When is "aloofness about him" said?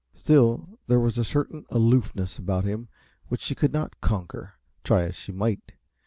1.69-2.87